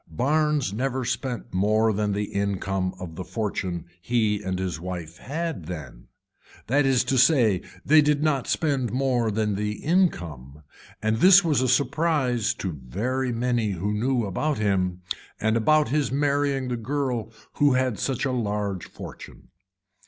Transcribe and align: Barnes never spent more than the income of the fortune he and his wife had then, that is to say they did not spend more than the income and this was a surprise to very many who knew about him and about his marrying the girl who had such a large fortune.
Barnes 0.09 0.73
never 0.73 1.05
spent 1.05 1.53
more 1.53 1.93
than 1.93 2.13
the 2.13 2.23
income 2.33 2.95
of 2.99 3.13
the 3.15 3.23
fortune 3.23 3.85
he 4.01 4.41
and 4.41 4.57
his 4.57 4.79
wife 4.79 5.19
had 5.19 5.67
then, 5.67 6.07
that 6.65 6.87
is 6.87 7.03
to 7.03 7.19
say 7.19 7.61
they 7.85 8.01
did 8.01 8.23
not 8.23 8.47
spend 8.47 8.91
more 8.91 9.29
than 9.29 9.53
the 9.53 9.73
income 9.73 10.63
and 11.03 11.17
this 11.17 11.43
was 11.43 11.61
a 11.61 11.67
surprise 11.67 12.55
to 12.55 12.71
very 12.71 13.31
many 13.31 13.73
who 13.73 13.93
knew 13.93 14.25
about 14.25 14.57
him 14.57 15.03
and 15.39 15.55
about 15.55 15.89
his 15.89 16.11
marrying 16.11 16.69
the 16.69 16.77
girl 16.77 17.31
who 17.57 17.73
had 17.73 17.99
such 17.99 18.25
a 18.25 18.31
large 18.31 18.87
fortune. 18.89 19.49